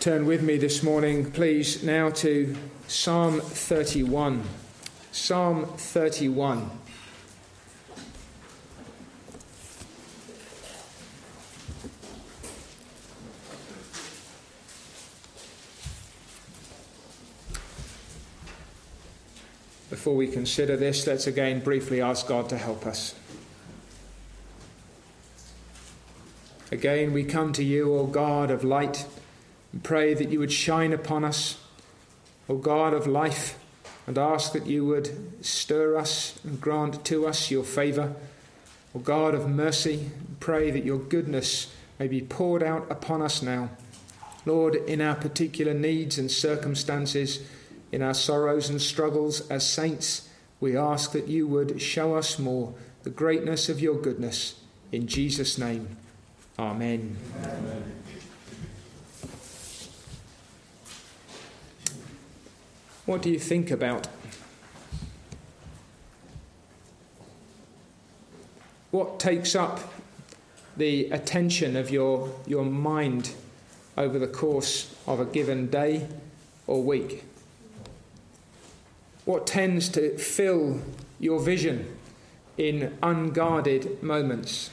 [0.00, 2.54] Turn with me this morning, please, now to
[2.86, 4.44] Psalm 31.
[5.10, 6.70] Psalm 31.
[19.90, 23.16] Before we consider this, let's again briefly ask God to help us.
[26.70, 29.04] Again, we come to you, O God of light,
[29.72, 31.58] and pray that you would shine upon us,
[32.48, 33.58] O God of life,
[34.06, 38.14] and ask that you would stir us and grant to us your favour.
[38.94, 43.70] O God of mercy, pray that your goodness may be poured out upon us now.
[44.46, 47.44] Lord, in our particular needs and circumstances,
[47.92, 50.28] in our sorrows and struggles as saints,
[50.60, 54.60] we ask that you would show us more the greatness of your goodness.
[54.90, 55.96] In Jesus' name,
[56.58, 57.16] amen.
[57.42, 57.98] amen.
[63.08, 64.06] What do you think about?
[68.90, 69.80] What takes up
[70.76, 73.30] the attention of your, your mind
[73.96, 76.06] over the course of a given day
[76.66, 77.24] or week?
[79.24, 80.82] What tends to fill
[81.18, 81.96] your vision
[82.58, 84.68] in unguarded moments?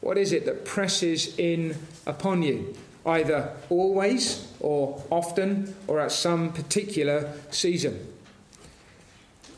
[0.00, 2.74] What is it that presses in upon you,
[3.06, 8.06] either always or often or at some particular season?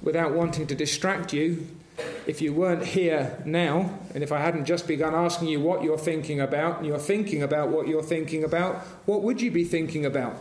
[0.03, 1.67] Without wanting to distract you,
[2.27, 5.99] if you weren't here now, and if I hadn't just begun asking you what you're
[5.99, 8.77] thinking about, and you're thinking about what you're thinking about,
[9.07, 10.37] what would you be thinking about?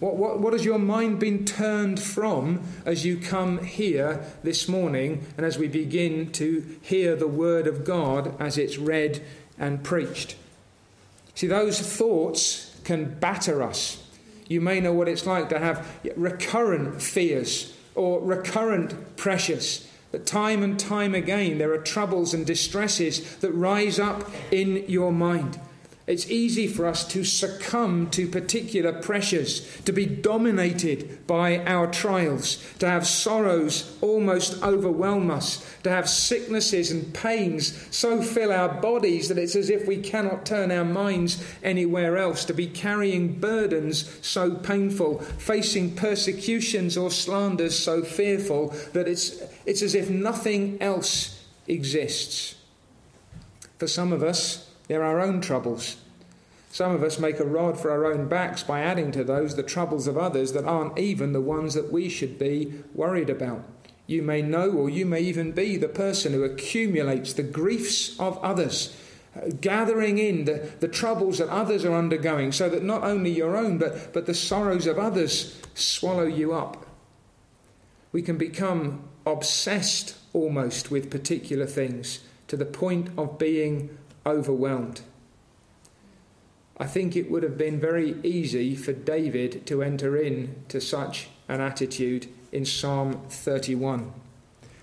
[0.00, 5.24] What, what, what has your mind been turned from as you come here this morning
[5.36, 9.22] and as we begin to hear the Word of God as it's read
[9.58, 10.36] and preached?
[11.34, 14.02] See, those thoughts can batter us.
[14.46, 19.88] You may know what it's like to have recurrent fears or recurrent pressures.
[20.12, 25.12] That time and time again there are troubles and distresses that rise up in your
[25.12, 25.58] mind.
[26.06, 32.62] It's easy for us to succumb to particular pressures, to be dominated by our trials,
[32.78, 39.28] to have sorrows almost overwhelm us, to have sicknesses and pains so fill our bodies
[39.28, 44.18] that it's as if we cannot turn our minds anywhere else, to be carrying burdens
[44.20, 51.42] so painful, facing persecutions or slanders so fearful that it's, it's as if nothing else
[51.66, 52.56] exists.
[53.78, 55.96] For some of us, they're our own troubles.
[56.70, 59.62] Some of us make a rod for our own backs by adding to those the
[59.62, 63.64] troubles of others that aren't even the ones that we should be worried about.
[64.06, 68.38] You may know, or you may even be, the person who accumulates the griefs of
[68.38, 68.94] others,
[69.36, 73.56] uh, gathering in the, the troubles that others are undergoing, so that not only your
[73.56, 76.86] own, but, but the sorrows of others swallow you up.
[78.12, 83.96] We can become obsessed almost with particular things to the point of being
[84.26, 85.02] overwhelmed.
[86.76, 91.60] I think it would have been very easy for David to enter into such an
[91.60, 94.12] attitude in Psalm 31.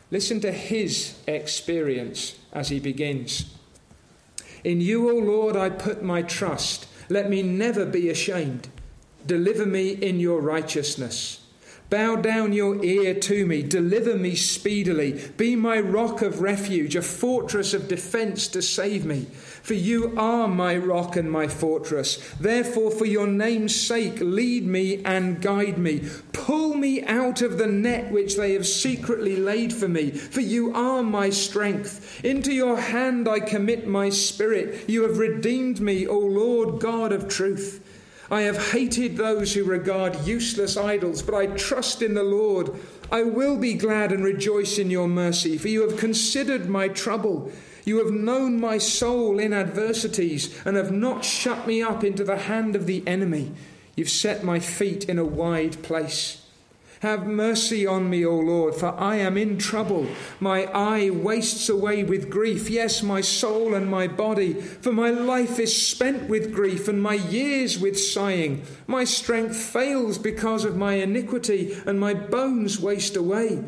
[0.09, 3.53] Listen to his experience as he begins.
[4.63, 6.87] In you, O Lord, I put my trust.
[7.09, 8.69] Let me never be ashamed.
[9.25, 11.40] Deliver me in your righteousness.
[11.91, 15.21] Bow down your ear to me, deliver me speedily.
[15.35, 19.25] Be my rock of refuge, a fortress of defense to save me.
[19.61, 22.33] For you are my rock and my fortress.
[22.39, 26.07] Therefore, for your name's sake, lead me and guide me.
[26.31, 30.11] Pull me out of the net which they have secretly laid for me.
[30.11, 32.23] For you are my strength.
[32.23, 34.89] Into your hand I commit my spirit.
[34.89, 37.85] You have redeemed me, O Lord God of truth.
[38.31, 42.71] I have hated those who regard useless idols, but I trust in the Lord.
[43.11, 47.51] I will be glad and rejoice in your mercy, for you have considered my trouble.
[47.83, 52.37] You have known my soul in adversities and have not shut me up into the
[52.37, 53.51] hand of the enemy.
[53.97, 56.40] You've set my feet in a wide place.
[57.01, 60.05] Have mercy on me, O Lord, for I am in trouble.
[60.39, 65.57] My eye wastes away with grief, yes, my soul and my body, for my life
[65.57, 68.61] is spent with grief and my years with sighing.
[68.85, 73.63] My strength fails because of my iniquity, and my bones waste away.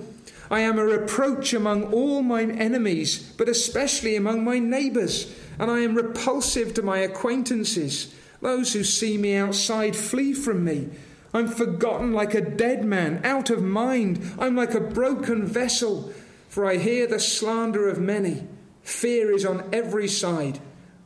[0.52, 5.80] I am a reproach among all mine enemies, but especially among my neighbours, and I
[5.80, 8.14] am repulsive to my acquaintances.
[8.42, 10.90] Those who see me outside flee from me.
[11.34, 14.36] I'm forgotten like a dead man, out of mind.
[14.38, 16.14] I'm like a broken vessel,
[16.48, 18.48] for I hear the slander of many.
[18.84, 20.60] Fear is on every side.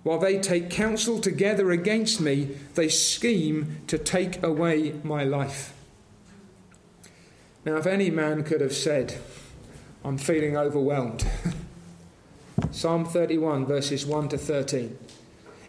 [0.03, 5.73] While they take counsel together against me, they scheme to take away my life.
[7.65, 9.17] Now, if any man could have said,
[10.03, 11.27] I'm feeling overwhelmed,
[12.71, 14.97] Psalm 31, verses 1 to 13.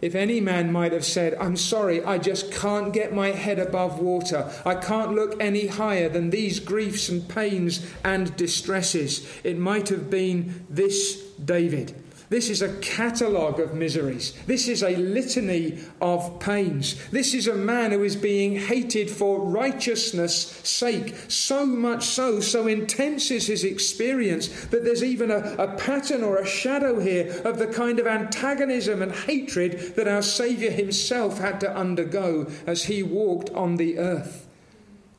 [0.00, 3.99] If any man might have said, I'm sorry, I just can't get my head above
[3.99, 4.50] water.
[4.65, 10.09] I can't look any higher than these griefs and pains and distresses, it might have
[10.09, 11.98] been this David.
[12.31, 14.33] This is a catalogue of miseries.
[14.47, 17.03] This is a litany of pains.
[17.09, 21.15] This is a man who is being hated for righteousness' sake.
[21.29, 26.37] So much so, so intense is his experience that there's even a, a pattern or
[26.37, 31.61] a shadow here of the kind of antagonism and hatred that our Saviour himself had
[31.61, 34.47] to undergo as he walked on the earth.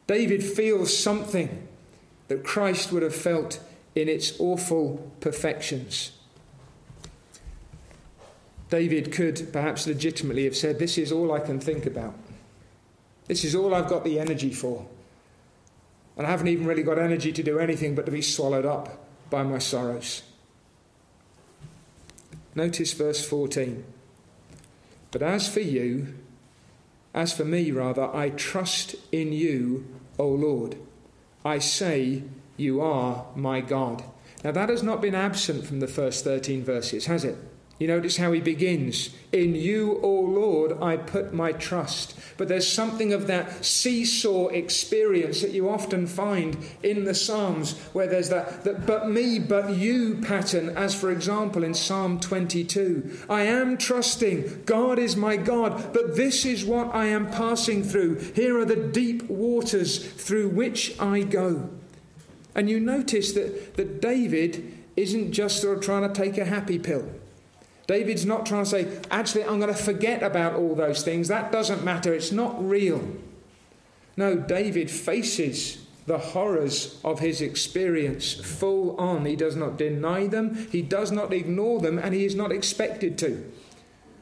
[0.06, 1.68] David feels something
[2.28, 3.60] that Christ would have felt
[3.96, 6.12] in its awful perfections.
[8.70, 12.14] David could perhaps legitimately have said, This is all I can think about.
[13.28, 14.88] This is all I've got the energy for.
[16.18, 19.06] And I haven't even really got energy to do anything but to be swallowed up
[19.30, 20.24] by my sorrows.
[22.56, 23.84] Notice verse 14.
[25.12, 26.14] But as for you,
[27.14, 29.88] as for me, rather, I trust in you,
[30.18, 30.78] O Lord.
[31.44, 32.24] I say,
[32.58, 34.04] You are my God.
[34.44, 37.38] Now, that has not been absent from the first 13 verses, has it?
[37.80, 42.20] You notice how he begins In you, O Lord, I put my trust.
[42.36, 48.08] But there's something of that seesaw experience that you often find in the Psalms, where
[48.08, 53.20] there's that, that but me, but you pattern, as for example in Psalm 22.
[53.30, 58.20] I am trusting, God is my God, but this is what I am passing through.
[58.34, 61.70] Here are the deep waters through which I go.
[62.56, 66.80] And you notice that, that David isn't just sort of trying to take a happy
[66.80, 67.08] pill.
[67.90, 71.28] David's not trying to say, actually, I'm going to forget about all those things.
[71.28, 72.14] That doesn't matter.
[72.14, 73.02] It's not real.
[74.16, 79.26] No, David faces the horrors of his experience full on.
[79.26, 83.18] He does not deny them, he does not ignore them, and he is not expected
[83.20, 83.52] to.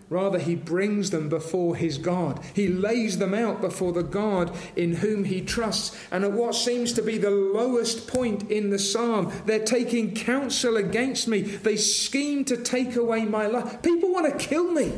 [0.09, 2.39] Rather, he brings them before his God.
[2.53, 5.97] He lays them out before the God in whom he trusts.
[6.11, 10.77] And at what seems to be the lowest point in the psalm, they're taking counsel
[10.77, 11.41] against me.
[11.41, 13.81] They scheme to take away my life.
[13.81, 14.93] People want to kill me.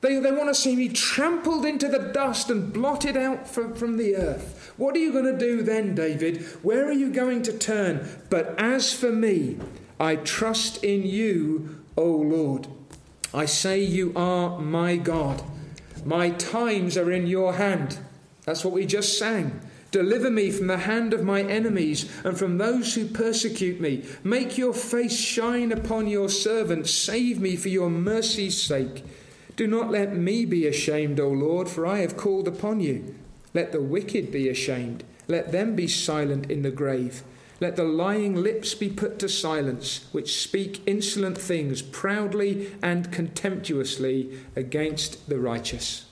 [0.00, 3.96] They, they want to see me trampled into the dust and blotted out from, from
[3.96, 4.72] the earth.
[4.76, 6.42] What are you going to do then, David?
[6.62, 8.08] Where are you going to turn?
[8.30, 9.58] But as for me,
[9.98, 12.68] I trust in you, O Lord.
[13.36, 15.42] I say, You are my God.
[16.06, 17.98] My times are in your hand.
[18.46, 19.60] That's what we just sang.
[19.90, 24.04] Deliver me from the hand of my enemies and from those who persecute me.
[24.24, 26.88] Make your face shine upon your servant.
[26.88, 29.04] Save me for your mercy's sake.
[29.54, 33.14] Do not let me be ashamed, O Lord, for I have called upon you.
[33.52, 35.04] Let the wicked be ashamed.
[35.28, 37.22] Let them be silent in the grave.
[37.58, 44.38] Let the lying lips be put to silence, which speak insolent things proudly and contemptuously
[44.54, 46.04] against the righteous.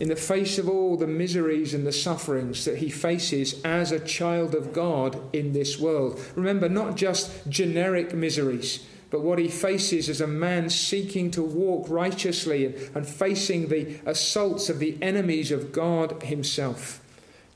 [0.00, 4.00] In the face of all the miseries and the sufferings that he faces as a
[4.00, 10.08] child of God in this world, remember, not just generic miseries, but what he faces
[10.08, 15.70] as a man seeking to walk righteously and facing the assaults of the enemies of
[15.70, 17.00] God himself.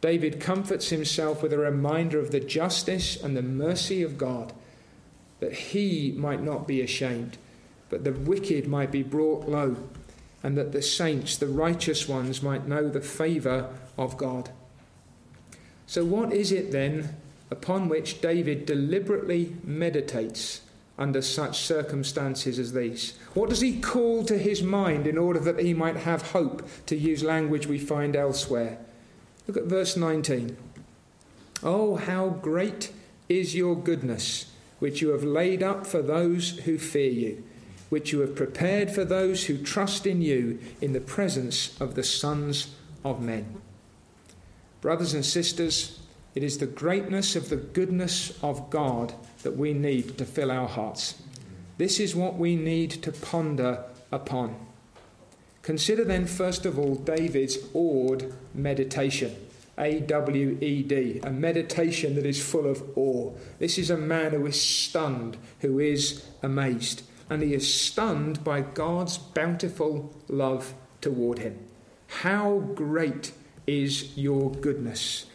[0.01, 4.53] David comforts himself with a reminder of the justice and the mercy of God,
[5.41, 7.37] that he might not be ashamed,
[7.91, 9.77] but the wicked might be brought low,
[10.43, 14.51] and that the saints, the righteous ones, might know the favour of God.
[15.87, 17.17] So, what is it then
[17.51, 20.61] upon which David deliberately meditates
[20.97, 23.17] under such circumstances as these?
[23.35, 26.97] What does he call to his mind in order that he might have hope, to
[26.97, 28.79] use language we find elsewhere?
[29.49, 30.59] Look at verse 19.
[31.63, 32.93] Oh, how great
[33.31, 37.43] is your goodness, which you have laid up for those who fear you,
[37.89, 42.05] which you have prepared for those who trust in you in the presence of the
[42.05, 43.61] sons of men.
[44.83, 45.99] Brothers and sisters,
[46.35, 49.15] it is the greatness of the goodness of God
[49.45, 51.23] that we need to fill our hearts.
[51.79, 54.68] This is what we need to ponder upon.
[55.69, 59.37] Consider then, first of all, David's awed meditation.
[59.77, 63.35] A W E D, a meditation that is full of awe.
[63.59, 67.03] This is a man who is stunned, who is amazed.
[67.29, 70.73] And he is stunned by God's bountiful love
[71.03, 71.59] toward him.
[72.23, 73.33] How great
[73.67, 75.27] is your goodness!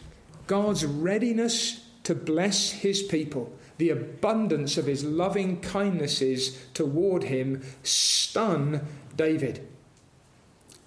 [0.47, 8.81] God's readiness to bless his people the abundance of his loving kindnesses toward him stun
[9.15, 9.67] David.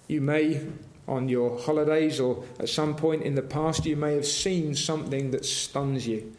[0.07, 0.65] You may,
[1.07, 5.31] on your holidays or at some point in the past, you may have seen something
[5.31, 6.33] that stuns you.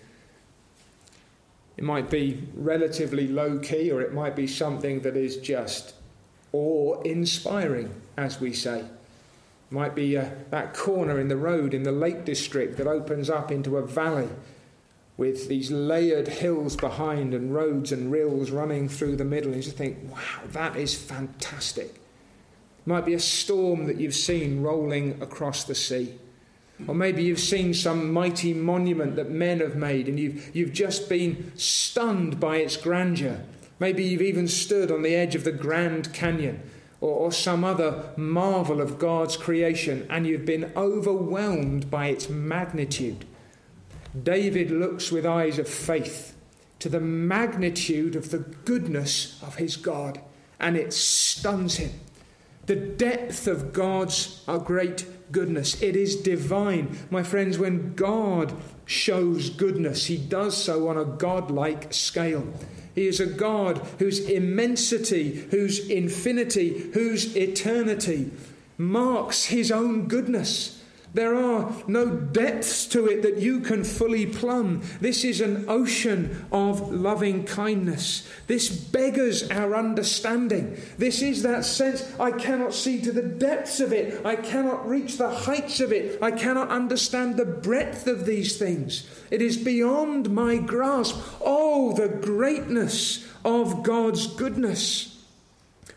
[1.77, 5.95] It might be relatively low key, or it might be something that is just
[6.53, 8.81] awe inspiring, as we say.
[8.81, 8.89] It
[9.71, 13.53] might be uh, that corner in the road in the Lake District that opens up
[13.53, 14.29] into a valley
[15.17, 19.53] with these layered hills behind and roads and rills running through the middle.
[19.53, 22.01] And you think, wow, that is fantastic.
[22.87, 26.15] Might be a storm that you've seen rolling across the sea.
[26.87, 31.09] Or maybe you've seen some mighty monument that men have made and you've, you've just
[31.09, 33.43] been stunned by its grandeur.
[33.81, 36.63] Maybe you've even stood on the edge of the Grand Canyon
[37.01, 43.25] or, or some other marvel of God's creation and you've been overwhelmed by its magnitude.
[44.23, 46.37] David looks with eyes of faith
[46.79, 50.21] to the magnitude of the goodness of his God,
[50.61, 51.91] and it stuns him.
[52.69, 55.83] The depth of God's great goodness.
[55.83, 56.99] It is divine.
[57.11, 58.53] My friends, when God
[58.85, 62.47] shows goodness, he does so on a godlike scale.
[62.95, 68.33] He is a God whose immensity, whose infinity, whose eternity
[68.77, 70.78] marks his own goodness.
[71.15, 74.83] There are no depths to it that you can fully plumb.
[75.01, 78.29] This is an ocean of loving kindness.
[78.47, 80.77] This beggars our understanding.
[80.99, 84.25] This is that sense I cannot see to the depths of it.
[84.25, 86.23] I cannot reach the heights of it.
[86.23, 89.09] I cannot understand the breadth of these things.
[89.31, 91.17] It is beyond my grasp.
[91.41, 95.18] Oh, the greatness of God's goodness.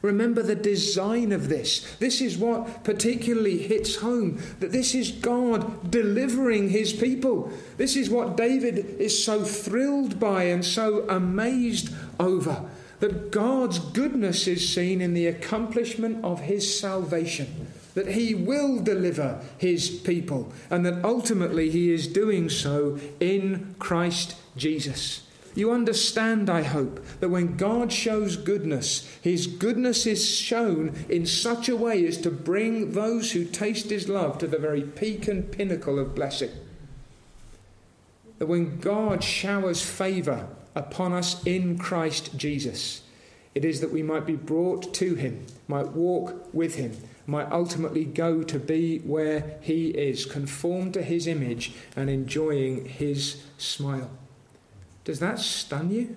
[0.01, 1.96] Remember the design of this.
[1.98, 7.51] This is what particularly hits home that this is God delivering his people.
[7.77, 12.65] This is what David is so thrilled by and so amazed over.
[13.00, 17.67] That God's goodness is seen in the accomplishment of his salvation.
[17.93, 20.51] That he will deliver his people.
[20.70, 25.27] And that ultimately he is doing so in Christ Jesus.
[25.53, 31.67] You understand, I hope, that when God shows goodness, His goodness is shown in such
[31.67, 35.51] a way as to bring those who taste His love to the very peak and
[35.51, 36.51] pinnacle of blessing.
[38.39, 43.01] That when God showers favour upon us in Christ Jesus,
[43.53, 46.96] it is that we might be brought to Him, might walk with Him,
[47.27, 53.43] might ultimately go to be where He is, conformed to His image and enjoying His
[53.58, 54.10] smile.
[55.03, 56.15] Does that stun you?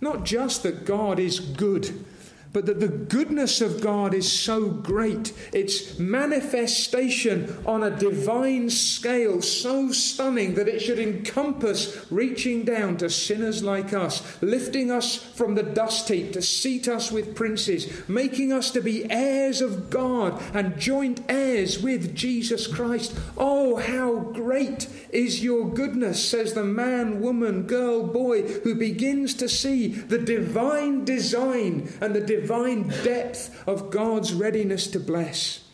[0.00, 2.04] Not just that God is good,
[2.52, 9.40] but that the goodness of God is so great, its manifestation on a divine scale
[9.40, 15.54] so stunning that it should encompass reaching down to sinners like us, lifting us from
[15.54, 20.42] the dust heap to seat us with princes, making us to be heirs of God
[20.52, 23.16] and joint heirs with Jesus Christ.
[23.38, 29.48] Oh, how great is your goodness, says the man, woman, girl, boy who begins to
[29.48, 35.64] see the divine design and the divine depth of God's readiness to bless.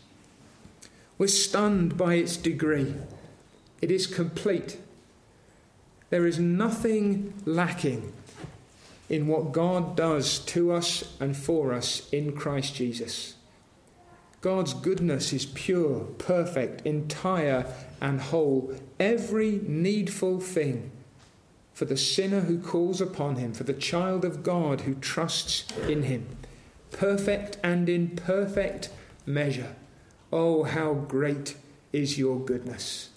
[1.17, 2.95] We're stunned by its degree.
[3.81, 4.79] It is complete.
[6.09, 8.13] There is nothing lacking
[9.09, 13.35] in what God does to us and for us in Christ Jesus.
[14.41, 17.65] God's goodness is pure, perfect, entire,
[17.99, 18.75] and whole.
[18.99, 20.91] Every needful thing
[21.73, 26.03] for the sinner who calls upon him, for the child of God who trusts in
[26.03, 26.27] him.
[26.91, 28.89] Perfect and in perfect
[29.25, 29.75] measure.
[30.31, 31.55] Oh, how great
[31.93, 33.09] is your goodness.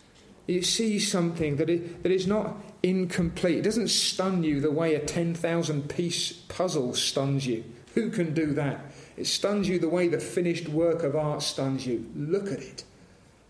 [0.47, 3.59] You see something that is, that is not incomplete.
[3.59, 7.65] It doesn't stun you the way a 10,000 piece puzzle stuns you.
[7.95, 8.81] Who can do that?
[9.17, 12.11] It stuns you the way the finished work of art stuns you.
[12.17, 12.85] Look at it.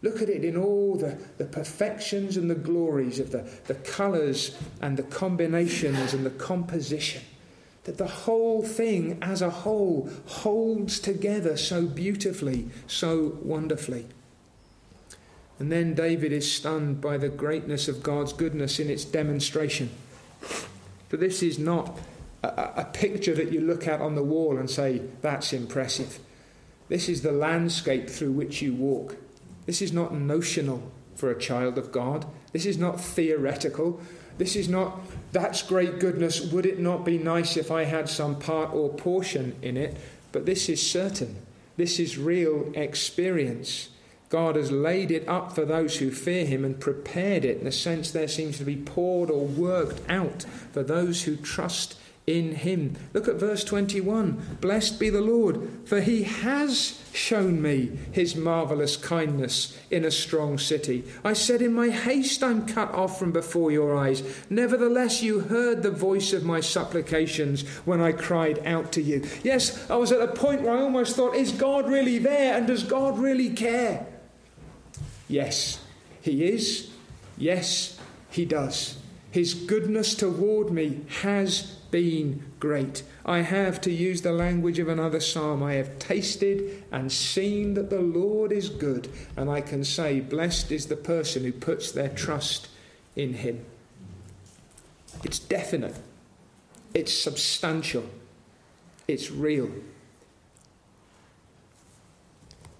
[0.03, 4.57] Look at it in all the, the perfections and the glories of the, the colours
[4.81, 7.23] and the combinations and the composition.
[7.85, 14.07] That the whole thing as a whole holds together so beautifully, so wonderfully.
[15.59, 19.91] And then David is stunned by the greatness of God's goodness in its demonstration.
[21.09, 21.99] For this is not
[22.43, 26.19] a, a picture that you look at on the wall and say, that's impressive.
[26.89, 29.17] This is the landscape through which you walk.
[29.67, 32.27] This is not notional for a child of God.
[32.53, 34.01] This is not theoretical.
[34.39, 34.99] This is not,
[35.33, 36.41] that's great goodness.
[36.41, 39.97] Would it not be nice if I had some part or portion in it?
[40.33, 41.37] But this is certain.
[41.77, 43.91] This is real experience.
[44.29, 47.73] God has laid it up for those who fear him and prepared it in a
[47.73, 51.97] sense there seems to be poured or worked out for those who trust
[52.27, 52.97] in him.
[53.13, 54.59] Look at verse 21.
[54.61, 60.59] Blessed be the Lord, for he has shown me his marvelous kindness in a strong
[60.59, 61.05] city.
[61.25, 64.23] I said, In my haste I'm cut off from before your eyes.
[64.49, 69.27] Nevertheless, you heard the voice of my supplications when I cried out to you.
[69.43, 72.57] Yes, I was at a point where I almost thought, Is God really there?
[72.57, 74.07] And does God really care?
[75.27, 75.83] Yes,
[76.23, 76.91] he is.
[77.37, 77.99] Yes,
[78.31, 78.99] he does.
[79.31, 83.03] His goodness toward me has been great.
[83.25, 87.91] I have, to use the language of another psalm, I have tasted and seen that
[87.91, 92.09] the Lord is good, and I can say, Blessed is the person who puts their
[92.09, 92.69] trust
[93.17, 93.65] in him.
[95.25, 95.97] It's definite,
[96.95, 98.05] it's substantial,
[99.07, 99.71] it's real.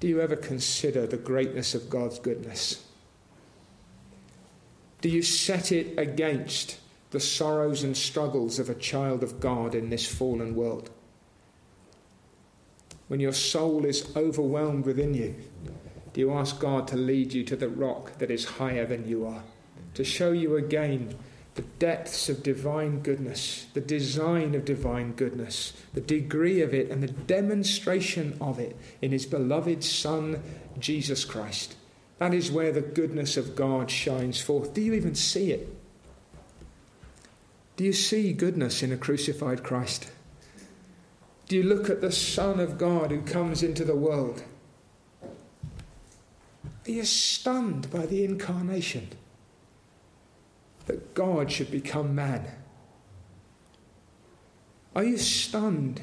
[0.01, 2.85] Do you ever consider the greatness of God's goodness?
[5.03, 6.79] Do you set it against
[7.11, 10.91] the sorrows and struggles of a child of God in this fallen world.
[13.09, 15.35] When your soul is overwhelmed within you,
[16.13, 19.27] do you ask God to lead you to the rock that is higher than you
[19.27, 19.43] are?
[19.95, 21.17] To show you again
[21.57, 27.03] the depths of divine goodness, the design of divine goodness, the degree of it, and
[27.03, 30.41] the demonstration of it in His beloved Son,
[30.79, 31.75] Jesus Christ.
[32.19, 34.75] That is where the goodness of God shines forth.
[34.75, 35.80] Do you even see it?
[37.81, 40.11] Do you see goodness in a crucified Christ?
[41.49, 44.43] Do you look at the Son of God who comes into the world?
[45.23, 49.09] Are you stunned by the incarnation?
[50.85, 52.51] That God should become man?
[54.95, 56.03] Are you stunned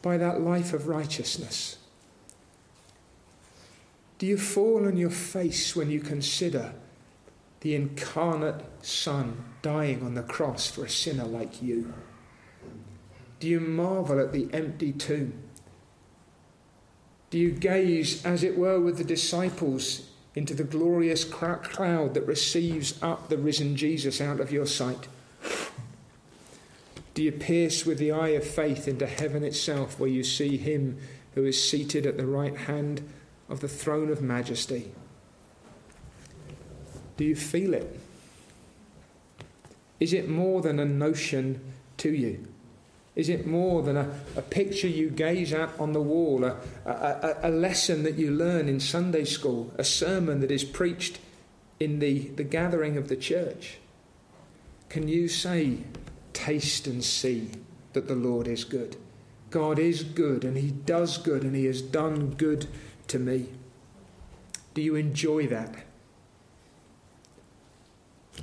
[0.00, 1.76] by that life of righteousness?
[4.16, 6.72] Do you fall on your face when you consider
[7.60, 11.92] the incarnate Son dying on the cross for a sinner like you?
[13.38, 15.42] Do you marvel at the empty tomb?
[17.28, 22.98] Do you gaze, as it were, with the disciples into the glorious cloud that receives
[23.02, 25.06] up the risen Jesus out of your sight?
[27.12, 30.98] Do you pierce with the eye of faith into heaven itself, where you see him
[31.34, 33.02] who is seated at the right hand
[33.50, 34.92] of the throne of majesty?
[37.18, 38.00] Do you feel it?
[40.00, 41.60] Is it more than a notion
[41.98, 42.46] to you?
[43.16, 46.56] Is it more than a, a picture you gaze at on the wall, a,
[46.86, 51.18] a, a, lesson that you learn in Sunday school, a sermon that is preached
[51.80, 53.78] in the, the gathering of the church?
[54.88, 55.78] Can you say,
[56.32, 57.50] Taste and see
[57.92, 58.96] that the Lord is good?
[59.50, 62.68] God is good and He does good and He has done good
[63.08, 63.48] to me.
[64.74, 65.74] Do you enjoy that?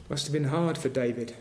[0.10, 1.38] Must have been hard for David.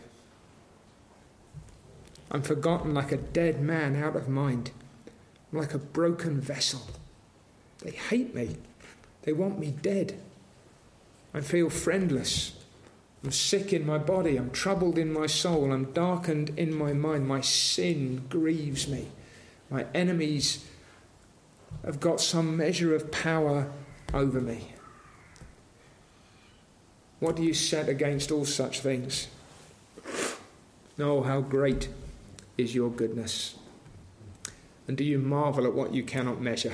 [2.31, 4.71] I'm forgotten like a dead man out of mind.
[5.51, 6.81] I'm like a broken vessel.
[7.79, 8.57] They hate me.
[9.23, 10.19] They want me dead.
[11.33, 12.53] I feel friendless.
[13.23, 14.37] I'm sick in my body.
[14.37, 15.71] I'm troubled in my soul.
[15.71, 17.27] I'm darkened in my mind.
[17.27, 19.07] My sin grieves me.
[19.69, 20.65] My enemies
[21.83, 23.71] have got some measure of power
[24.13, 24.73] over me.
[27.19, 29.27] What do you set against all such things?
[30.99, 31.89] Oh, how great
[32.57, 33.55] is your goodness.
[34.87, 36.73] And do you marvel at what you cannot measure?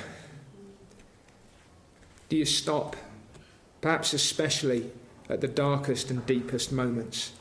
[2.29, 2.95] Do you stop,
[3.81, 4.91] perhaps especially
[5.29, 7.33] at the darkest and deepest moments,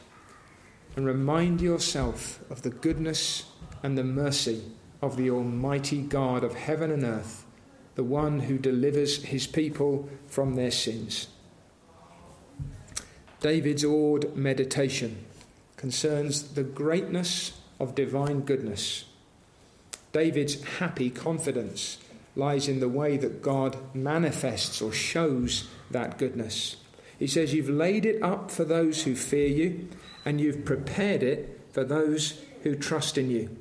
[0.97, 3.45] and remind yourself of the goodness
[3.83, 4.63] and the mercy
[5.03, 7.45] of the Almighty God of heaven and earth,
[7.95, 11.29] the one who delivers his people from their sins?
[13.41, 15.25] David's awed meditation
[15.77, 19.07] concerns the greatness of divine goodness.
[20.13, 21.99] David's happy confidence
[22.37, 26.77] lies in the way that God manifests or shows that goodness.
[27.19, 29.89] He says, You've laid it up for those who fear you,
[30.25, 33.57] and you've prepared it for those who trust in you.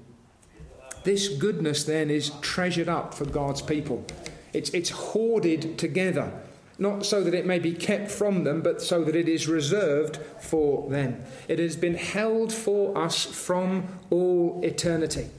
[1.03, 4.05] This goodness then is treasured up for God's people.
[4.53, 6.31] It's, it's hoarded together
[6.79, 10.17] not so that it may be kept from them, but so that it is reserved
[10.39, 11.23] for them.
[11.47, 15.29] It has been held for us from all eternity.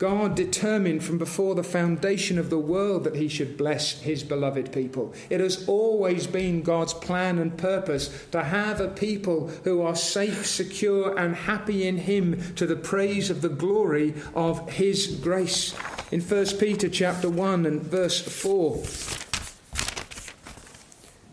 [0.00, 4.72] God determined from before the foundation of the world that he should bless his beloved
[4.72, 5.12] people.
[5.28, 10.46] It has always been God's plan and purpose to have a people who are safe,
[10.46, 15.74] secure, and happy in him to the praise of the glory of his grace.
[16.10, 18.82] In 1 Peter chapter 1 and verse 4,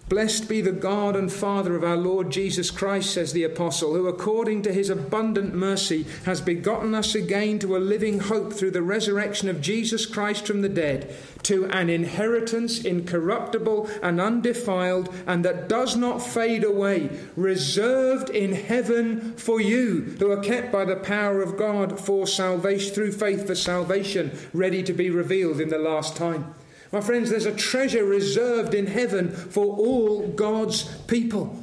[0.10, 4.08] Blessed be the God and Father of our Lord Jesus Christ, says the Apostle, who
[4.08, 8.82] according to his abundant mercy has begotten us again to a living hope through the
[8.82, 15.68] resurrection of Jesus Christ from the dead, to an inheritance incorruptible and undefiled, and that
[15.68, 21.42] does not fade away, reserved in heaven for you, who are kept by the power
[21.42, 26.16] of God for salvation, through faith for salvation, ready to be revealed in the last
[26.16, 26.56] time.
[26.92, 31.62] My friends, there's a treasure reserved in heaven for all God's people.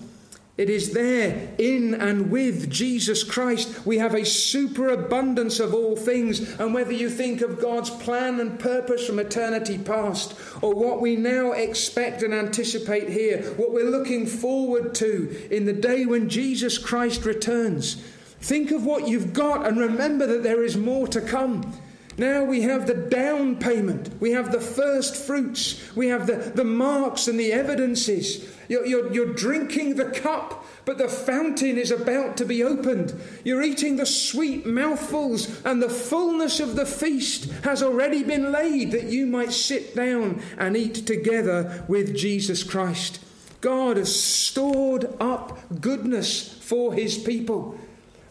[0.57, 3.85] It is there in and with Jesus Christ.
[3.85, 6.61] We have a superabundance of all things.
[6.61, 11.17] And whether you think of God's plan and purpose from eternity past, or what we
[11.17, 16.79] now expect and anticipate here, what we're looking forward to in the day when Jesus
[16.79, 17.95] Christ returns,
[18.41, 21.77] think of what you've got and remember that there is more to come.
[22.17, 26.65] Now we have the down payment, we have the first fruits, we have the, the
[26.65, 28.55] marks and the evidences.
[28.69, 33.21] You're, you're, you're drinking the cup, but the fountain is about to be opened.
[33.43, 38.93] You're eating the sweet mouthfuls, and the fullness of the feast has already been laid
[38.93, 43.21] that you might sit down and eat together with Jesus Christ.
[43.61, 47.79] God has stored up goodness for his people.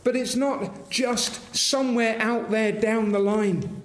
[0.04, 3.82] But it's not just somewhere out there down the line.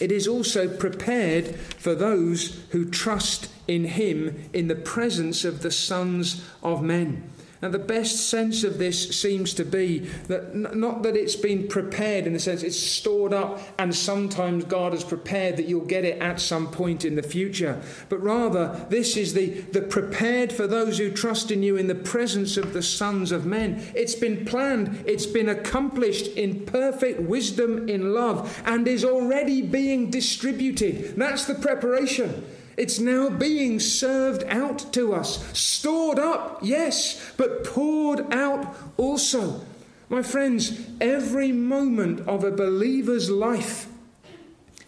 [0.00, 5.70] It is also prepared for those who trust in Him in the presence of the
[5.70, 7.30] sons of men.
[7.62, 12.26] Now, the best sense of this seems to be that not that it's been prepared
[12.26, 16.20] in the sense it's stored up and sometimes God has prepared that you'll get it
[16.20, 20.98] at some point in the future, but rather this is the, the prepared for those
[20.98, 23.80] who trust in you in the presence of the sons of men.
[23.94, 30.10] It's been planned, it's been accomplished in perfect wisdom in love, and is already being
[30.10, 31.14] distributed.
[31.16, 32.44] That's the preparation.
[32.76, 39.60] It's now being served out to us, stored up, yes, but poured out also.
[40.08, 43.88] My friends, every moment of a believer's life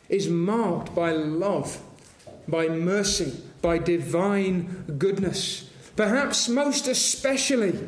[0.09, 1.81] is marked by love,
[2.47, 5.71] by mercy, by divine goodness.
[5.97, 7.79] Perhaps most especially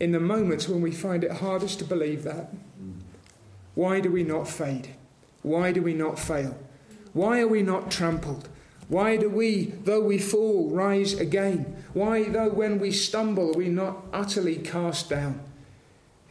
[0.00, 2.52] in the moments when we find it hardest to believe that.
[3.74, 4.94] Why do we not fade?
[5.42, 6.58] Why do we not fail?
[7.12, 8.48] Why are we not trampled?
[8.88, 11.82] Why do we, though we fall, rise again?
[11.92, 15.40] Why, though when we stumble, are we not utterly cast down?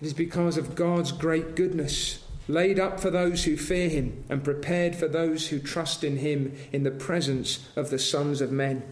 [0.01, 4.43] It is because of God's great goodness, laid up for those who fear Him and
[4.43, 8.83] prepared for those who trust in Him in the presence of the sons of men.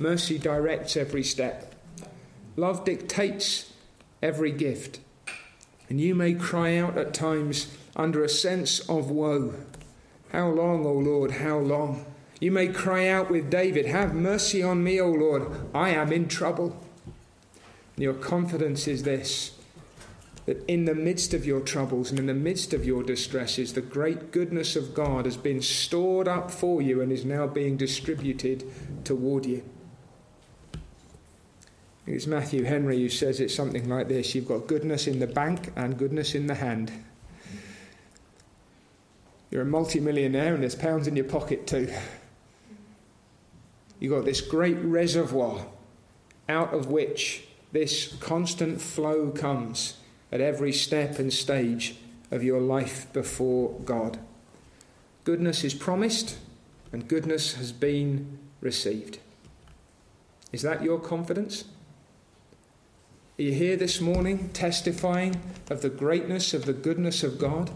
[0.00, 1.74] Mercy directs every step,
[2.56, 3.72] love dictates
[4.22, 5.00] every gift.
[5.88, 9.54] And you may cry out at times under a sense of woe
[10.30, 12.04] how long, O Lord, how long?
[12.40, 16.28] You may cry out with David, Have mercy on me, O Lord, I am in
[16.28, 16.76] trouble.
[17.96, 19.52] And your confidence is this
[20.46, 23.82] that in the midst of your troubles and in the midst of your distresses, the
[23.82, 28.64] great goodness of God has been stored up for you and is now being distributed
[29.04, 29.62] toward you.
[32.06, 35.70] It's Matthew Henry who says it's something like this You've got goodness in the bank
[35.76, 36.92] and goodness in the hand.
[39.50, 41.92] You're a multimillionaire and there's pounds in your pocket too.
[43.98, 45.66] You've got this great reservoir
[46.48, 49.96] out of which this constant flow comes
[50.30, 51.96] at every step and stage
[52.30, 54.18] of your life before God.
[55.24, 56.38] Goodness is promised
[56.92, 59.18] and goodness has been received.
[60.52, 61.64] Is that your confidence?
[63.38, 67.70] Are you here this morning testifying of the greatness of the goodness of God?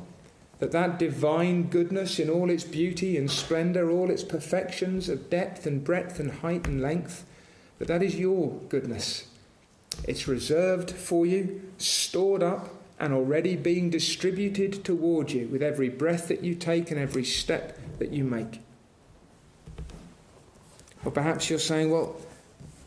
[0.63, 5.67] That that divine goodness in all its beauty and splendor, all its perfections of depth
[5.67, 7.27] and breadth and height and length,
[7.81, 9.27] that that is your goodness.
[10.07, 12.69] It's reserved for you, stored up,
[13.01, 17.77] and already being distributed toward you with every breath that you take and every step
[17.99, 18.61] that you make.
[21.05, 22.15] Or perhaps you're saying, well,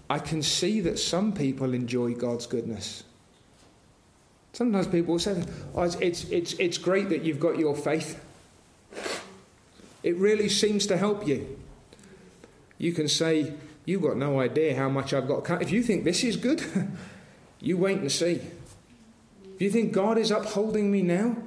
[0.09, 3.03] I can see that some people enjoy God's goodness.
[4.55, 5.43] Sometimes people say,
[5.75, 8.23] oh, it's, it's, it's, it's great that you've got your faith.
[10.01, 11.59] It really seems to help you.
[12.77, 13.53] You can say,
[13.85, 15.61] You've got no idea how much I've got.
[15.61, 16.63] If you think this is good,
[17.59, 18.41] you wait and see.
[19.53, 21.37] If you think God is upholding me now,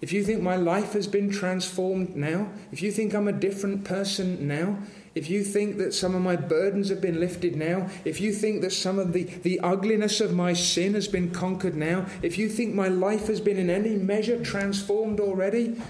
[0.00, 3.84] if you think my life has been transformed now, if you think I'm a different
[3.84, 4.78] person now,
[5.18, 8.60] if you think that some of my burdens have been lifted now, if you think
[8.60, 12.48] that some of the, the ugliness of my sin has been conquered now, if you
[12.48, 15.82] think my life has been in any measure transformed already,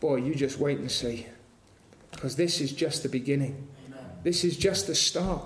[0.00, 1.26] boy, you just wait and see.
[2.10, 3.66] Because this is just the beginning.
[3.86, 4.04] Amen.
[4.22, 5.40] This is just the start.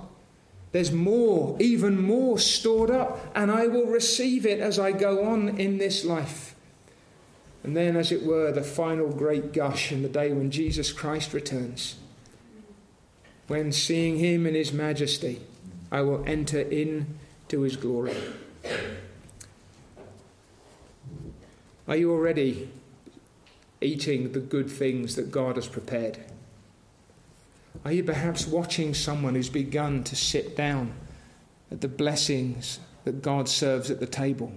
[0.73, 5.61] There's more, even more stored up, and I will receive it as I go on
[5.61, 6.57] in this life.
[7.63, 11.33] And then, as it were, the final great gush in the day when Jesus Christ
[11.33, 11.95] returns.
[13.49, 15.41] When seeing him in his majesty,
[15.91, 18.15] I will enter in to his glory.
[21.89, 22.69] Are you already
[23.81, 26.19] eating the good things that God has prepared?
[27.87, 30.93] Are you perhaps watching someone who's begun to sit down
[31.71, 34.53] at the blessings that God serves at the table?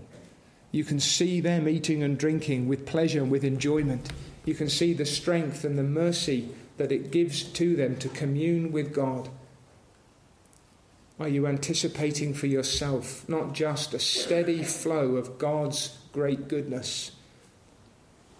[0.73, 4.11] You can see them eating and drinking with pleasure and with enjoyment.
[4.43, 6.49] You can see the strength and the mercy
[6.81, 9.29] that it gives to them to commune with God.
[11.19, 17.11] Are you anticipating for yourself not just a steady flow of God's great goodness,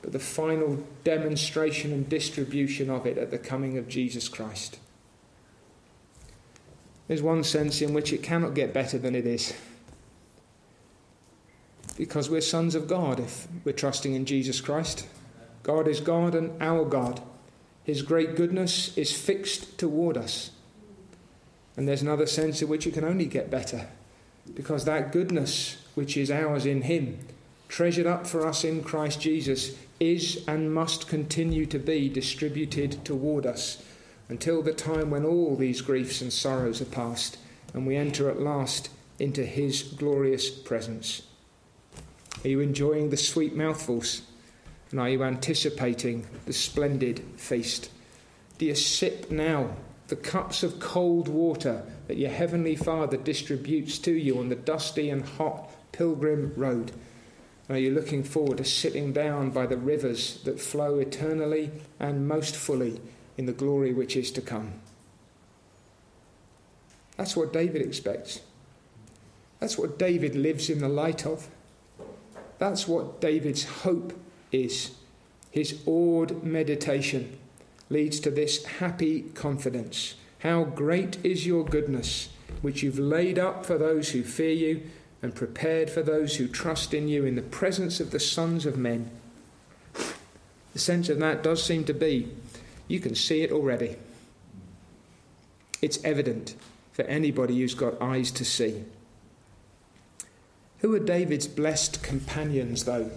[0.01, 4.79] but the final demonstration and distribution of it at the coming of Jesus Christ?
[7.07, 9.53] There's one sense in which it cannot get better than it is.
[11.95, 15.07] Because we're sons of God if we're trusting in Jesus Christ.
[15.61, 17.21] God is God and our God.
[17.83, 20.51] His great goodness is fixed toward us.
[21.75, 23.87] And there's another sense in which it can only get better.
[24.53, 27.19] Because that goodness which is ours in Him,
[27.67, 33.45] treasured up for us in Christ Jesus, is and must continue to be distributed toward
[33.45, 33.83] us
[34.29, 37.37] until the time when all these griefs and sorrows are past
[37.73, 38.89] and we enter at last
[39.19, 41.23] into His glorious presence.
[42.43, 44.23] Are you enjoying the sweet mouthfuls?
[44.91, 47.89] And are you anticipating the splendid feast?
[48.57, 49.75] Do you sip now
[50.07, 55.09] the cups of cold water that your Heavenly Father distributes to you on the dusty
[55.09, 56.91] and hot pilgrim road?
[57.69, 62.55] Are you looking forward to sitting down by the rivers that flow eternally and most
[62.55, 62.99] fully
[63.37, 64.73] in the glory which is to come.
[67.17, 68.41] That's what David expects.
[69.59, 71.47] That's what David lives in the light of.
[72.57, 74.13] That's what David's hope
[74.51, 74.91] is.
[75.51, 77.37] His awed meditation
[77.89, 80.15] leads to this happy confidence.
[80.39, 82.29] How great is your goodness,
[82.61, 84.83] which you've laid up for those who fear you
[85.21, 88.77] and prepared for those who trust in you in the presence of the sons of
[88.77, 89.11] men.
[90.73, 92.31] The sense of that does seem to be
[92.91, 93.95] you can see it already.
[95.81, 96.55] It's evident
[96.91, 98.83] for anybody who's got eyes to see.
[100.79, 103.09] Who are David's blessed companions, though,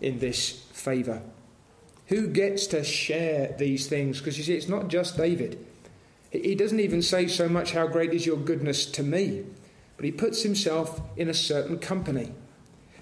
[0.00, 1.22] in this favour?
[2.08, 4.18] Who gets to share these things?
[4.18, 5.64] Because you see, it's not just David.
[6.30, 9.44] He doesn't even say so much, How great is your goodness to me,
[9.96, 12.32] but he puts himself in a certain company.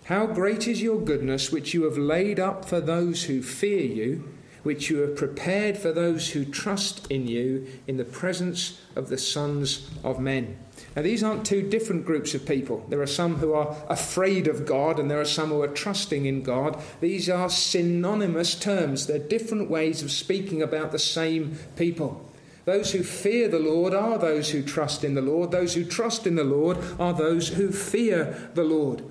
[0.05, 4.29] How great is your goodness, which you have laid up for those who fear you
[4.63, 9.19] which you have prepared for those who trust in you in the presence of the
[9.19, 10.57] sons of men.
[10.95, 12.85] Now, these aren't two different groups of people.
[12.89, 16.27] There are some who are afraid of God and there are some who are trusting
[16.27, 16.81] in God.
[17.01, 22.29] These are synonymous terms, they're different ways of speaking about the same people.
[22.65, 25.51] Those who fear the Lord are those who trust in the Lord.
[25.51, 29.03] Those who trust in the Lord are those who fear the Lord.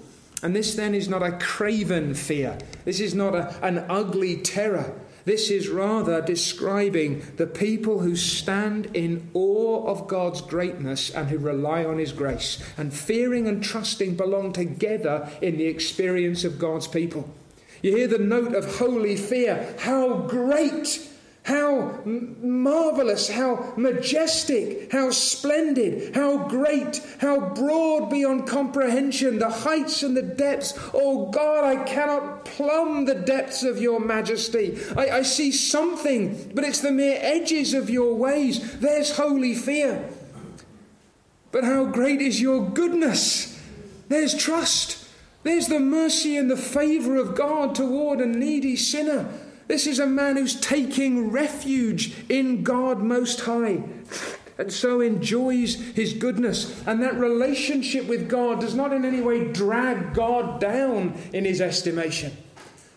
[0.42, 2.58] And this then is not a craven fear.
[2.86, 5.00] This is not a, an ugly terror.
[5.26, 11.38] This is rather describing the people who stand in awe of God's greatness and who
[11.38, 12.64] rely on His grace.
[12.78, 17.30] And fearing and trusting belong together in the experience of God's people.
[17.82, 19.76] You hear the note of holy fear.
[19.80, 21.08] How great
[21.44, 30.16] how marvelous, how majestic, how splendid, how great, how broad beyond comprehension, the heights and
[30.16, 30.78] the depths.
[30.94, 34.78] Oh God, I cannot plumb the depths of your majesty.
[34.96, 38.80] I, I see something, but it's the mere edges of your ways.
[38.80, 40.10] There's holy fear.
[41.52, 43.60] But how great is your goodness?
[44.10, 45.08] There's trust.
[45.42, 49.28] There's the mercy and the favour of God toward a needy sinner.
[49.72, 53.82] This is a man who's taking refuge in God Most High
[54.58, 56.86] and so enjoys his goodness.
[56.86, 61.62] And that relationship with God does not in any way drag God down in his
[61.62, 62.36] estimation.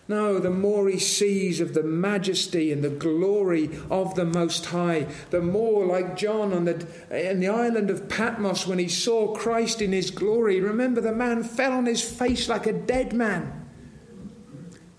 [0.09, 5.07] No, the more he sees of the majesty and the glory of the Most High,
[5.29, 9.81] the more like John on the, in the island of Patmos when he saw Christ
[9.81, 10.59] in his glory.
[10.59, 13.64] Remember, the man fell on his face like a dead man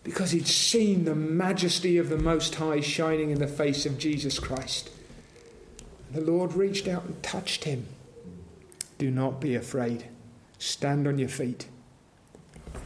[0.06, 4.38] because he'd seen the majesty of the Most High shining in the face of Jesus
[4.38, 4.88] Christ.
[6.12, 7.88] The Lord reached out and touched him.
[8.98, 10.04] Do not be afraid.
[10.60, 11.66] Stand on your feet.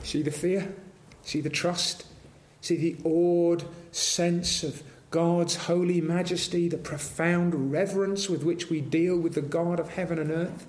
[0.03, 0.75] See the fear?
[1.23, 2.07] See the trust?
[2.63, 9.19] See the awed sense of God's holy majesty, the profound reverence with which we deal
[9.19, 10.67] with the God of heaven and earth,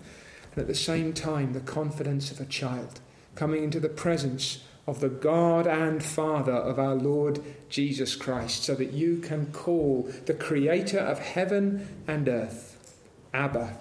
[0.51, 2.99] and at the same time, the confidence of a child
[3.35, 8.75] coming into the presence of the God and Father of our Lord Jesus Christ, so
[8.75, 12.95] that you can call the Creator of heaven and earth
[13.33, 13.77] Abba,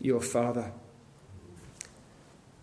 [0.00, 0.72] your Father.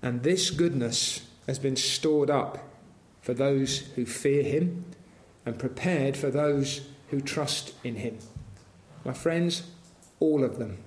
[0.01, 2.59] And this goodness has been stored up
[3.21, 4.85] for those who fear Him
[5.45, 8.19] and prepared for those who trust in Him.
[9.05, 9.63] My friends,
[10.19, 10.77] all of them.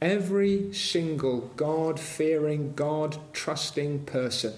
[0.00, 4.54] Every single God fearing, God trusting person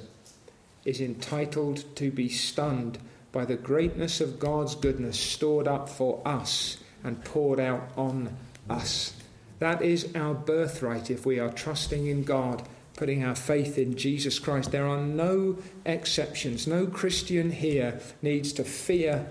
[0.84, 2.98] is entitled to be stunned
[3.32, 8.36] by the greatness of God's goodness stored up for us and poured out on
[8.68, 9.12] us.
[9.58, 12.62] That is our birthright if we are trusting in God,
[12.96, 14.70] putting our faith in Jesus Christ.
[14.70, 16.66] There are no exceptions.
[16.66, 19.26] No Christian here needs to fear,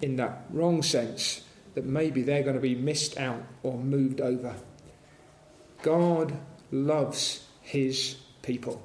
[0.00, 1.42] in that wrong sense,
[1.74, 4.54] that maybe they're going to be missed out or moved over.
[5.82, 6.36] God
[6.70, 8.82] loves his people.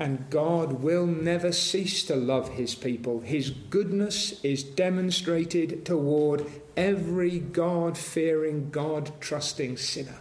[0.00, 3.20] And God will never cease to love his people.
[3.20, 10.16] His goodness is demonstrated toward every God fearing, God trusting sinner.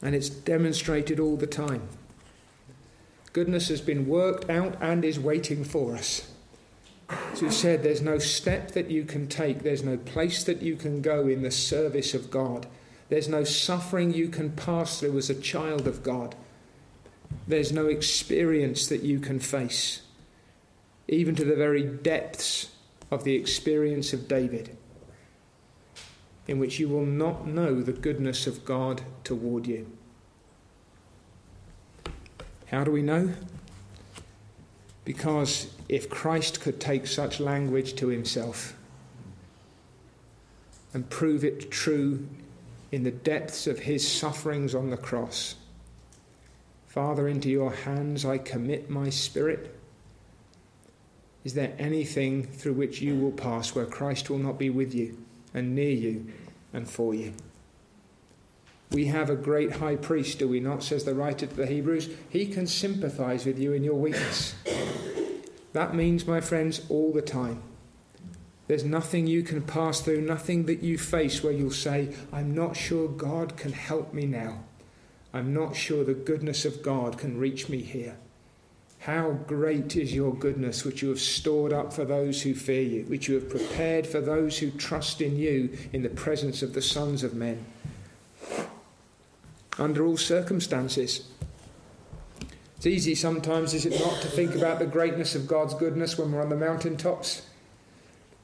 [0.00, 1.88] And it's demonstrated all the time.
[3.32, 6.30] Goodness has been worked out and is waiting for us.
[7.32, 10.76] As we've said, there's no step that you can take, there's no place that you
[10.76, 12.68] can go in the service of God,
[13.08, 16.36] there's no suffering you can pass through as a child of God
[17.46, 20.02] there's no experience that you can face,
[21.08, 22.70] even to the very depths
[23.10, 24.76] of the experience of David,
[26.46, 29.90] in which you will not know the goodness of God toward you.
[32.66, 33.32] How do we know?
[35.04, 38.76] Because if Christ could take such language to himself
[40.92, 42.26] and prove it true
[42.92, 45.54] in the depths of his sufferings on the cross,
[46.98, 49.72] Father, into your hands I commit my spirit.
[51.44, 55.16] Is there anything through which you will pass where Christ will not be with you
[55.54, 56.26] and near you
[56.72, 57.34] and for you?
[58.90, 60.82] We have a great high priest, do we not?
[60.82, 62.10] Says the writer to the Hebrews.
[62.30, 64.56] He can sympathize with you in your weakness.
[65.74, 67.62] That means, my friends, all the time.
[68.66, 72.76] There's nothing you can pass through, nothing that you face where you'll say, I'm not
[72.76, 74.64] sure God can help me now.
[75.32, 78.16] I'm not sure the goodness of God can reach me here.
[79.00, 83.04] How great is your goodness, which you have stored up for those who fear you,
[83.04, 86.82] which you have prepared for those who trust in you in the presence of the
[86.82, 87.64] sons of men.
[89.78, 91.28] Under all circumstances,
[92.76, 96.32] it's easy sometimes, is it not, to think about the greatness of God's goodness when
[96.32, 97.42] we're on the mountaintops?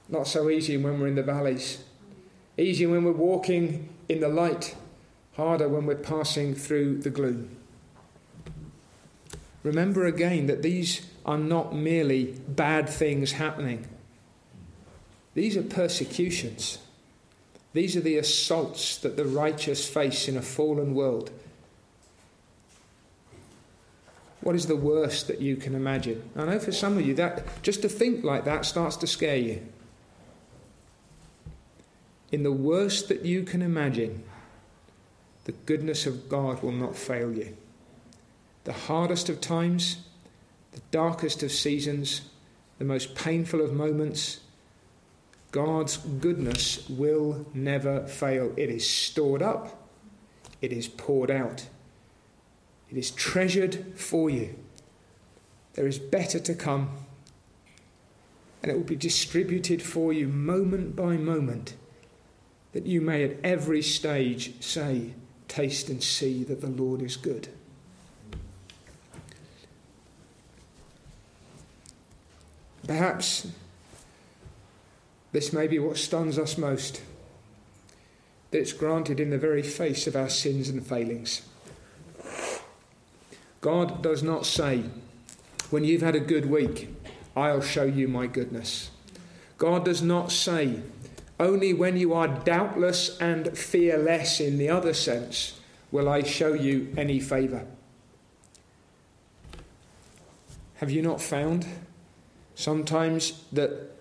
[0.08, 1.82] Not so easy when we're in the valleys.
[2.56, 4.76] Easy when we're walking in the light
[5.36, 7.56] harder when we're passing through the gloom.
[9.62, 13.86] Remember again that these are not merely bad things happening,
[15.34, 16.78] these are persecutions.
[17.72, 21.32] These are the assaults that the righteous face in a fallen world.
[24.42, 26.22] What is the worst that you can imagine?
[26.36, 29.36] I know for some of you that just to think like that starts to scare
[29.36, 29.66] you.
[32.30, 34.22] In the worst that you can imagine,
[35.44, 37.56] the goodness of God will not fail you.
[38.64, 39.98] The hardest of times,
[40.72, 42.22] the darkest of seasons,
[42.78, 44.40] the most painful of moments,
[45.52, 48.52] God's goodness will never fail.
[48.56, 49.88] It is stored up,
[50.60, 51.68] it is poured out,
[52.90, 54.56] it is treasured for you.
[55.74, 56.90] There is better to come,
[58.62, 61.74] and it will be distributed for you moment by moment,
[62.72, 65.12] that you may at every stage say,
[65.54, 67.46] Taste and see that the Lord is good.
[72.88, 73.46] Perhaps
[75.30, 77.02] this may be what stuns us most
[78.50, 81.42] that it's granted in the very face of our sins and failings.
[83.60, 84.82] God does not say,
[85.70, 86.92] when you've had a good week,
[87.36, 88.90] I'll show you my goodness.
[89.56, 90.80] God does not say,
[91.38, 95.60] only when you are doubtless and fearless in the other sense
[95.90, 97.66] will I show you any favour.
[100.76, 101.66] Have you not found
[102.54, 103.92] sometimes that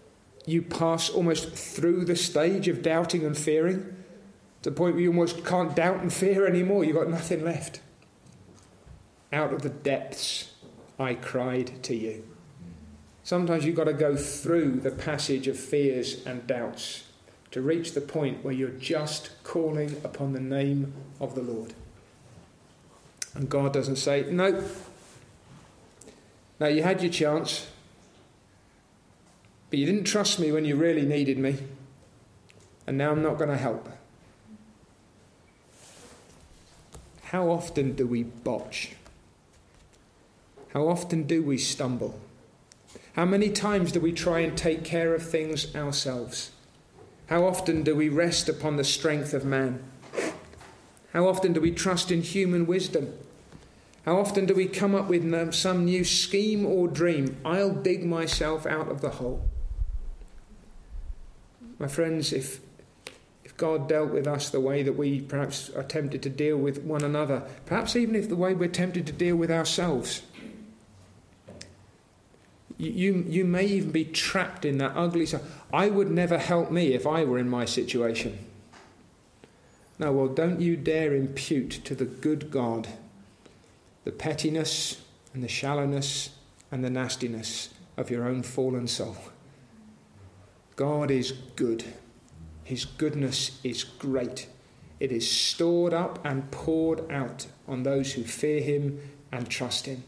[0.45, 3.95] you pass almost through the stage of doubting and fearing
[4.61, 6.83] to the point where you almost can't doubt and fear anymore?
[6.83, 7.79] You've got nothing left.
[9.31, 10.51] Out of the depths,
[10.99, 12.27] I cried to you.
[13.23, 17.03] Sometimes you've got to go through the passage of fears and doubts
[17.53, 21.75] to reach the point where you're just calling upon the name of the Lord.
[23.35, 24.63] And God doesn't say, No.
[26.59, 27.67] Now, you had your chance,
[29.69, 31.59] but you didn't trust me when you really needed me,
[32.87, 33.87] and now I'm not going to help.
[37.25, 38.93] How often do we botch?
[40.69, 42.19] How often do we stumble?
[43.15, 46.49] How many times do we try and take care of things ourselves?
[47.27, 49.83] How often do we rest upon the strength of man?
[51.13, 53.13] How often do we trust in human wisdom?
[54.05, 57.37] How often do we come up with some new scheme or dream?
[57.45, 59.47] I'll dig myself out of the hole.
[61.79, 62.59] My friends, if,
[63.45, 66.83] if God dealt with us the way that we perhaps are tempted to deal with
[66.83, 70.23] one another, perhaps even if the way we're tempted to deal with ourselves,
[72.77, 75.25] you, you may even be trapped in that ugly.
[75.25, 78.39] So I would never help me if I were in my situation.
[79.99, 82.87] No, well, don't you dare impute to the good God
[84.03, 85.01] the pettiness
[85.33, 86.31] and the shallowness
[86.71, 89.15] and the nastiness of your own fallen soul.
[90.75, 91.85] God is good.
[92.63, 94.47] His goodness is great.
[94.99, 98.99] It is stored up and poured out on those who fear Him
[99.31, 100.03] and trust Him.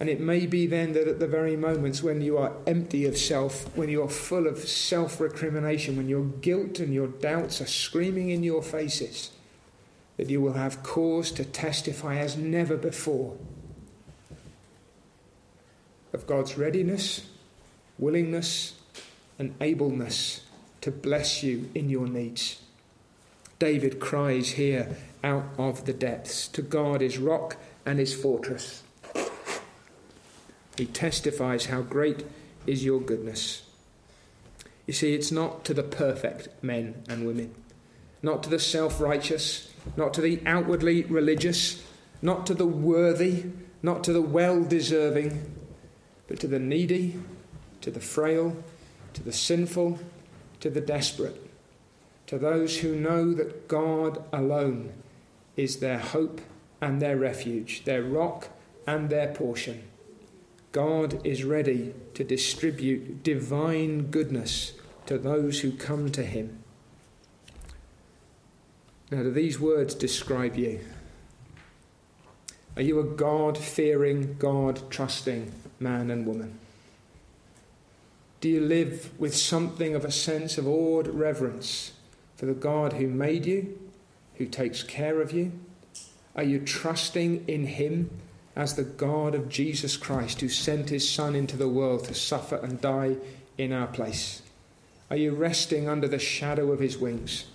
[0.00, 3.16] And it may be then that at the very moments when you are empty of
[3.16, 7.66] self, when you are full of self recrimination, when your guilt and your doubts are
[7.66, 9.30] screaming in your faces,
[10.16, 13.36] that you will have cause to testify as never before
[16.14, 17.26] of God's readiness,
[17.98, 18.74] willingness,
[19.38, 20.42] and ableness
[20.80, 22.62] to bless you in your needs.
[23.58, 28.83] David cries here out of the depths to God, his rock and his fortress.
[30.76, 32.24] He testifies how great
[32.66, 33.62] is your goodness.
[34.86, 37.54] You see, it's not to the perfect men and women,
[38.22, 41.84] not to the self righteous, not to the outwardly religious,
[42.20, 43.44] not to the worthy,
[43.82, 45.54] not to the well deserving,
[46.26, 47.20] but to the needy,
[47.80, 48.56] to the frail,
[49.14, 49.98] to the sinful,
[50.60, 51.50] to the desperate,
[52.26, 54.92] to those who know that God alone
[55.56, 56.40] is their hope
[56.80, 58.48] and their refuge, their rock
[58.86, 59.82] and their portion.
[60.74, 64.72] God is ready to distribute divine goodness
[65.06, 66.64] to those who come to Him.
[69.08, 70.80] Now, do these words describe you?
[72.74, 76.58] Are you a God fearing, God trusting man and woman?
[78.40, 81.92] Do you live with something of a sense of awed reverence
[82.34, 83.78] for the God who made you,
[84.38, 85.52] who takes care of you?
[86.34, 88.10] Are you trusting in Him
[88.56, 92.56] as the God of Jesus Christ who sent his Son into the world to suffer
[92.56, 93.16] and die
[93.58, 94.42] in our place?
[95.10, 97.46] Are you resting under the shadow of his wings?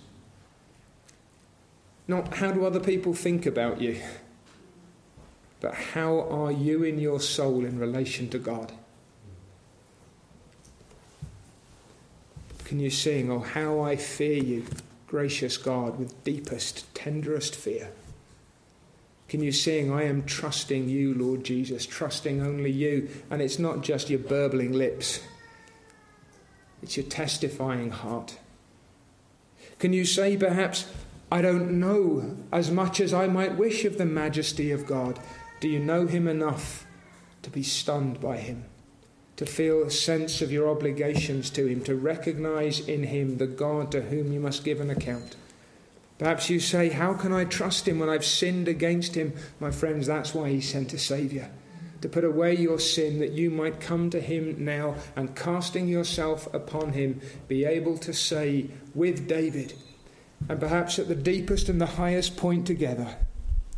[2.06, 4.00] Not how do other people think about you,
[5.60, 8.72] but how are you in your soul in relation to God?
[12.64, 14.64] Can you sing, Oh, how I fear you,
[15.06, 17.90] gracious God, with deepest, tenderest fear?
[19.30, 23.08] Can you sing, I am trusting you, Lord Jesus, trusting only you?
[23.30, 25.20] And it's not just your burbling lips,
[26.82, 28.40] it's your testifying heart.
[29.78, 30.86] Can you say, perhaps,
[31.30, 35.20] I don't know as much as I might wish of the majesty of God?
[35.60, 36.84] Do you know Him enough
[37.42, 38.64] to be stunned by Him?
[39.36, 43.92] To feel a sense of your obligations to Him, to recognize in Him the God
[43.92, 45.36] to whom you must give an account?
[46.20, 49.32] Perhaps you say, How can I trust him when I've sinned against him?
[49.58, 51.48] My friends, that's why he sent a Saviour.
[52.02, 56.46] To put away your sin, that you might come to him now and casting yourself
[56.52, 59.72] upon him, be able to say with David,
[60.46, 63.16] and perhaps at the deepest and the highest point together,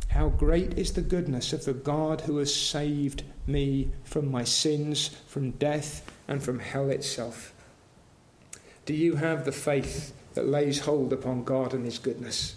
[0.09, 5.11] How great is the goodness of the God who has saved me from my sins,
[5.27, 7.53] from death, and from hell itself.
[8.85, 10.13] Do you have the faith?
[10.33, 12.55] That lays hold upon God and His goodness?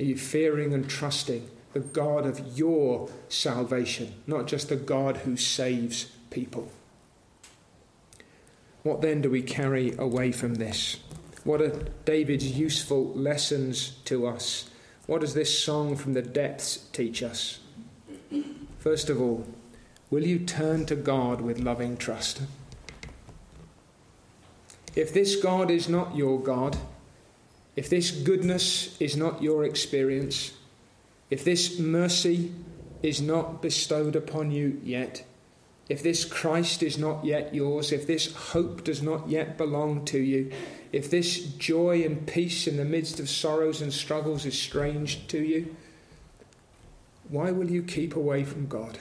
[0.00, 5.36] Are you fearing and trusting the God of your salvation, not just the God who
[5.36, 6.70] saves people?
[8.82, 11.00] What then do we carry away from this?
[11.44, 14.70] What are David's useful lessons to us?
[15.06, 17.60] What does this song from the depths teach us?
[18.78, 19.46] First of all,
[20.10, 22.42] will you turn to God with loving trust?
[24.94, 26.76] If this God is not your God,
[27.78, 30.52] if this goodness is not your experience,
[31.30, 32.52] if this mercy
[33.04, 35.22] is not bestowed upon you yet,
[35.88, 40.18] if this Christ is not yet yours, if this hope does not yet belong to
[40.18, 40.50] you,
[40.90, 45.38] if this joy and peace in the midst of sorrows and struggles is strange to
[45.38, 45.76] you,
[47.28, 48.98] why will you keep away from God?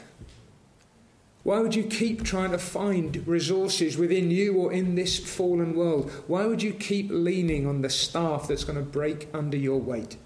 [1.48, 6.12] Why would you keep trying to find resources within you or in this fallen world?
[6.28, 10.18] Why would you keep leaning on the staff that's going to break under your weight?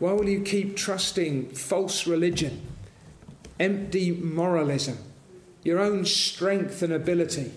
[0.00, 2.66] Why will you keep trusting false religion,
[3.60, 4.98] empty moralism,
[5.62, 7.52] your own strength and ability?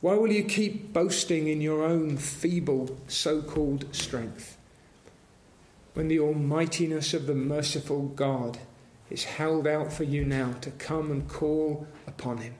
[0.00, 4.56] Why will you keep boasting in your own feeble so called strength?
[5.92, 8.60] When the almightiness of the merciful God
[9.10, 12.54] is held out for you now to come and call upon Him.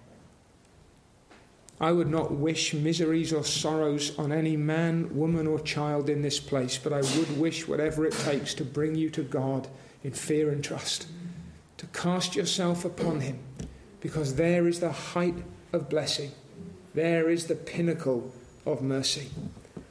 [1.80, 6.40] I would not wish miseries or sorrows on any man, woman, or child in this
[6.40, 9.68] place, but I would wish whatever it takes to bring you to God
[10.03, 11.07] in fear and trust,
[11.76, 13.38] to cast yourself upon Him,
[14.01, 15.36] because there is the height
[15.72, 16.32] of blessing,
[16.94, 18.32] there is the pinnacle
[18.66, 19.30] of mercy.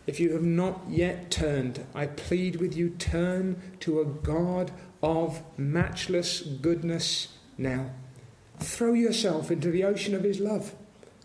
[0.08, 4.72] If you have not yet turned, I plead with you, turn to a God
[5.02, 7.92] of matchless goodness now.
[8.60, 10.74] Throw yourself into the ocean of His love.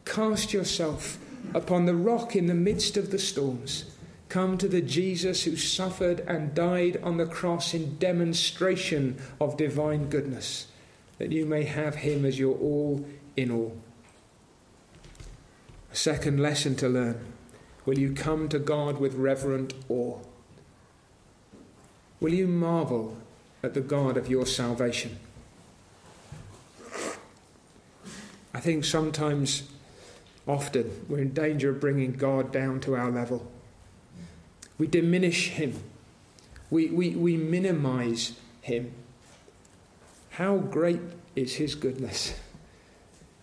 [0.05, 1.18] Cast yourself
[1.55, 3.85] upon the rock in the midst of the storms.
[4.29, 10.09] Come to the Jesus who suffered and died on the cross in demonstration of divine
[10.09, 10.68] goodness,
[11.18, 13.05] that you may have him as your all
[13.37, 13.77] in all.
[15.93, 17.20] A second lesson to learn
[17.85, 20.18] will you come to God with reverent awe?
[22.20, 23.18] Will you marvel
[23.63, 25.19] at the God of your salvation?
[28.55, 29.69] I think sometimes
[30.47, 33.47] Often we're in danger of bringing God down to our level.
[34.79, 35.81] We diminish Him,
[36.71, 38.93] we, we, we minimize Him.
[40.31, 41.01] How great
[41.37, 42.35] is His goodness?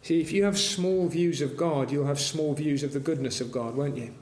[0.01, 3.39] See, if you have small views of God, you'll have small views of the goodness
[3.41, 4.13] of God, won't you?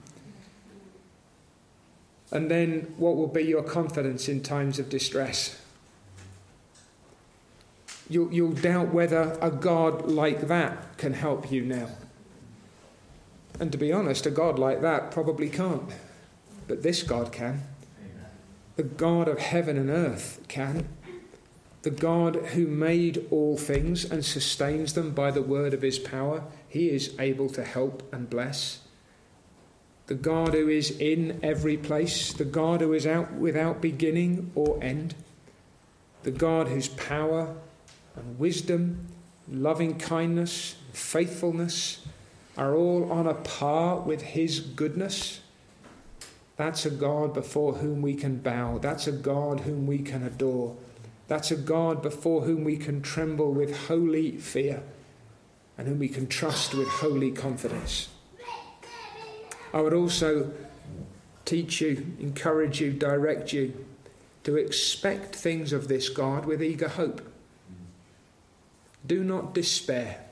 [2.31, 5.61] And then what will be your confidence in times of distress?
[8.09, 11.89] You'll, you'll doubt whether a God like that can help you now.
[13.59, 15.91] And to be honest, a God like that probably can't.
[16.67, 17.63] But this God can.
[18.75, 20.87] The God of heaven and earth can.
[21.81, 26.43] The God who made all things and sustains them by the word of his power,
[26.67, 28.81] he is able to help and bless.
[30.07, 34.81] The God who is in every place, the God who is out without beginning or
[34.81, 35.15] end,
[36.23, 37.55] the God whose power
[38.17, 39.07] and wisdom,
[39.49, 42.05] loving kindness, faithfulness,
[42.57, 45.41] are all on a par with His goodness,
[46.57, 48.79] that's a God before whom we can bow.
[48.79, 50.75] That's a God whom we can adore.
[51.27, 54.81] That's a God before whom we can tremble with holy fear
[55.77, 58.09] and whom we can trust with holy confidence.
[59.71, 60.51] I would also
[61.45, 63.85] teach you, encourage you, direct you
[64.43, 67.21] to expect things of this God with eager hope.
[69.07, 70.25] Do not despair.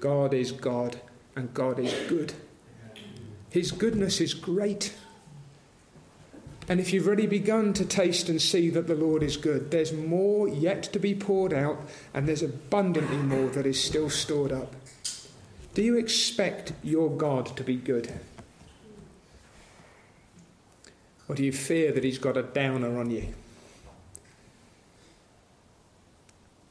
[0.00, 1.00] God is God
[1.36, 2.32] and God is good.
[3.50, 4.94] His goodness is great.
[6.68, 9.92] And if you've already begun to taste and see that the Lord is good, there's
[9.92, 11.78] more yet to be poured out,
[12.14, 14.74] and there's abundantly more that is still stored up.
[15.74, 18.12] Do you expect your God to be good?
[21.28, 23.34] Or do you fear that He's got a downer on you?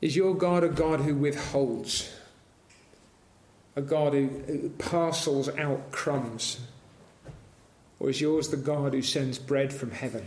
[0.01, 2.11] Is your God a God who withholds?
[3.75, 6.59] a God who, who parcels out crumbs?
[7.99, 10.25] Or is yours the God who sends bread from heaven?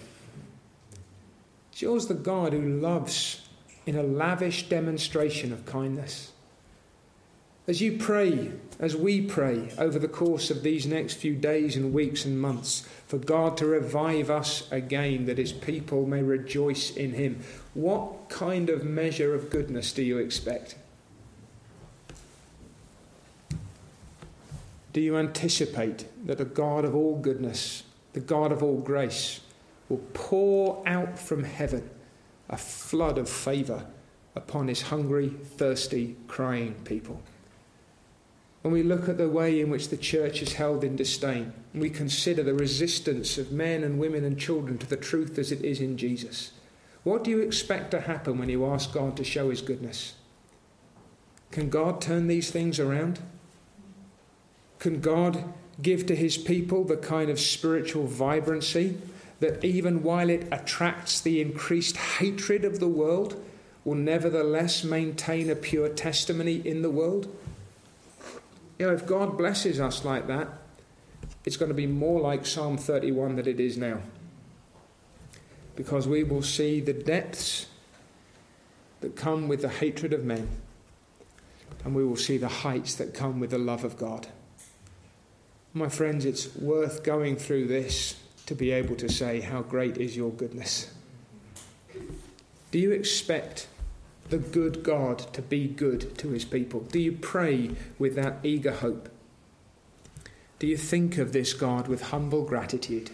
[1.72, 3.42] Is yours the God who loves
[3.86, 6.32] in a lavish demonstration of kindness?
[7.66, 11.94] As you pray, as we pray over the course of these next few days and
[11.94, 17.14] weeks and months, for God to revive us again, that his people may rejoice in
[17.14, 17.40] him,
[17.72, 20.76] what kind of measure of goodness do you expect?
[24.92, 29.40] Do you anticipate that the God of all goodness, the God of all grace,
[29.88, 31.88] will pour out from heaven
[32.50, 33.86] a flood of favour
[34.36, 37.22] upon his hungry, thirsty, crying people?
[38.64, 41.82] When we look at the way in which the church is held in disdain, and
[41.82, 45.62] we consider the resistance of men and women and children to the truth as it
[45.62, 46.52] is in Jesus,
[47.02, 50.14] what do you expect to happen when you ask God to show his goodness?
[51.50, 53.20] Can God turn these things around?
[54.78, 55.44] Can God
[55.82, 58.96] give to his people the kind of spiritual vibrancy
[59.40, 63.44] that even while it attracts the increased hatred of the world,
[63.84, 67.28] will nevertheless maintain a pure testimony in the world?
[68.78, 70.48] You know, if God blesses us like that,
[71.44, 74.00] it's going to be more like Psalm 31 than it is now.
[75.76, 77.66] Because we will see the depths
[79.00, 80.48] that come with the hatred of men,
[81.84, 84.28] and we will see the heights that come with the love of God.
[85.72, 88.16] My friends, it's worth going through this
[88.46, 90.90] to be able to say, How great is your goodness?
[92.70, 93.66] Do you expect
[94.30, 96.80] the good God to be good to his people?
[96.80, 99.08] Do you pray with that eager hope?
[100.58, 103.10] Do you think of this God with humble gratitude?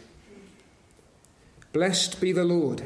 [1.72, 2.84] Blessed be the Lord,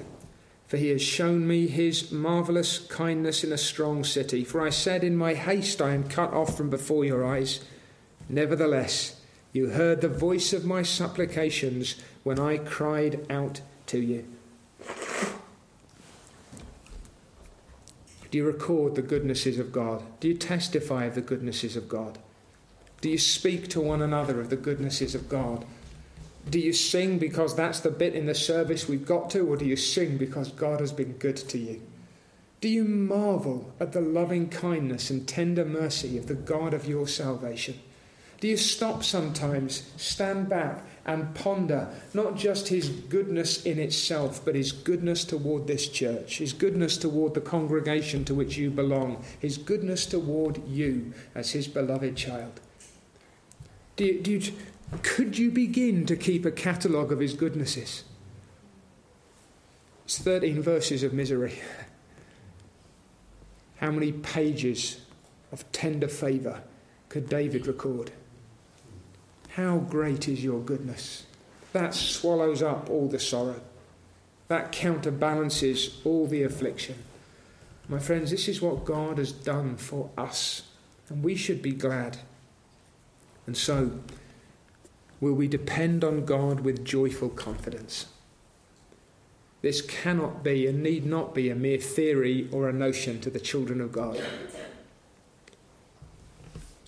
[0.67, 4.45] for he has shown me his marvellous kindness in a strong city.
[4.45, 7.65] For I said, In my haste I am cut off from before your eyes.
[8.29, 9.21] Nevertheless,
[9.53, 14.27] you heard the voice of my supplications when I cried out to you.
[18.35, 20.03] Do you record the goodnesses of God?
[20.19, 22.19] Do you testify of the goodnesses of God?
[23.01, 25.65] Do you speak to one another of the goodnesses of God?
[26.51, 29.65] Do you sing because that's the bit in the service we've got to, or do
[29.65, 31.81] you sing because God has been good to you?
[32.61, 37.07] Do you marvel at the loving kindness and tender mercy of the God of your
[37.07, 37.79] salvation?
[38.41, 44.55] Do you stop sometimes, stand back, and ponder not just his goodness in itself, but
[44.55, 49.59] his goodness toward this church, his goodness toward the congregation to which you belong, his
[49.59, 52.61] goodness toward you as his beloved child?
[53.97, 54.53] Do you, do you,
[55.03, 58.05] could you begin to keep a catalogue of his goodnesses?
[60.05, 61.59] It's 13 verses of misery.
[63.77, 65.01] How many pages
[65.53, 66.63] of tender favour
[67.09, 68.11] could David record?
[69.57, 71.27] How great is your goodness!
[71.73, 73.61] That swallows up all the sorrow.
[74.49, 76.97] That counterbalances all the affliction.
[77.89, 80.63] My friends, this is what God has done for us,
[81.09, 82.19] and we should be glad.
[83.47, 84.01] And so,
[85.21, 88.07] will we depend on God with joyful confidence?
[89.63, 93.39] This cannot be and need not be a mere theory or a notion to the
[93.39, 94.21] children of God.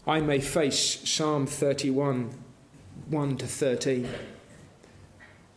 [0.04, 2.42] I may face Psalm 31
[3.08, 4.08] 1 to 13.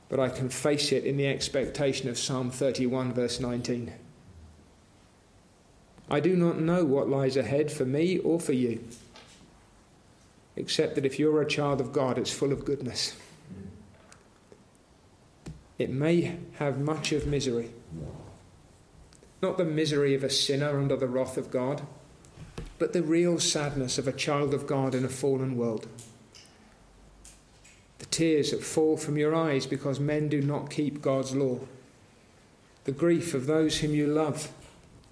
[0.09, 3.93] But I can face it in the expectation of Psalm 31, verse 19.
[6.09, 8.83] I do not know what lies ahead for me or for you,
[10.55, 13.15] except that if you're a child of God, it's full of goodness.
[15.77, 17.71] It may have much of misery.
[19.41, 21.83] Not the misery of a sinner under the wrath of God,
[22.79, 25.87] but the real sadness of a child of God in a fallen world
[27.99, 31.59] the tears that fall from your eyes because men do not keep God's law,
[32.85, 34.51] the grief of those whom you love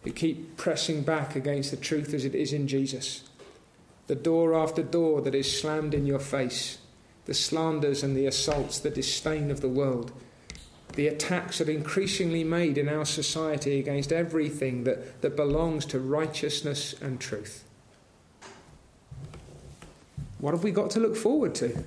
[0.03, 3.29] who keep pressing back against the truth as it is in Jesus,
[4.07, 6.77] the door after door that is slammed in your face,
[7.25, 10.13] the slanders and the assaults, the disdain of the world.
[10.93, 15.99] The attacks that are increasingly made in our society against everything that, that belongs to
[15.99, 17.65] righteousness and truth.
[20.39, 21.83] What have we got to look forward to?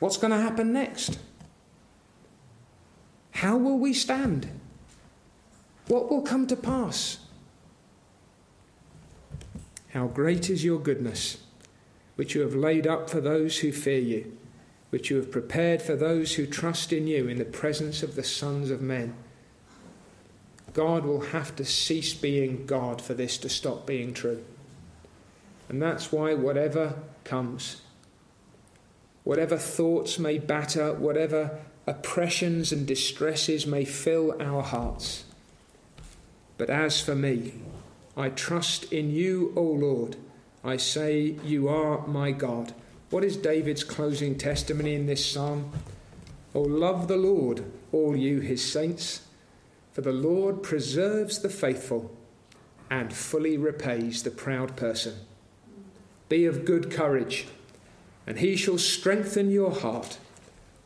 [0.00, 1.18] What's going to happen next?
[3.32, 4.48] How will we stand?
[5.86, 7.18] What will come to pass?
[9.92, 11.38] How great is your goodness,
[12.16, 14.36] which you have laid up for those who fear you,
[14.90, 18.24] which you have prepared for those who trust in you in the presence of the
[18.24, 19.14] sons of men.
[20.72, 24.44] God will have to cease being God for this to stop being true.
[25.68, 26.94] And that's why, whatever
[27.24, 27.82] comes,
[29.30, 31.56] whatever thoughts may batter, whatever
[31.86, 35.22] oppressions and distresses may fill our hearts.
[36.58, 37.52] But as for me,
[38.16, 40.16] I trust in you, O Lord.
[40.64, 42.74] I say, You are my God.
[43.10, 45.70] What is David's closing testimony in this psalm?
[46.52, 47.62] Oh, love the Lord,
[47.92, 49.28] all you his saints,
[49.92, 52.10] for the Lord preserves the faithful
[52.90, 55.14] and fully repays the proud person.
[56.28, 57.46] Be of good courage
[58.26, 60.18] and he shall strengthen your heart,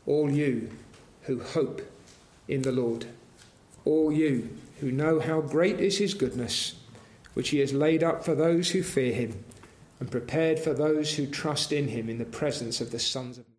[0.05, 0.69] all you
[1.23, 1.81] who hope
[2.47, 3.05] in the Lord,
[3.83, 6.75] all you who know how great is his goodness,
[7.33, 9.43] which he has laid up for those who fear him,
[9.99, 13.47] and prepared for those who trust in him in the presence of the sons of
[13.47, 13.54] men.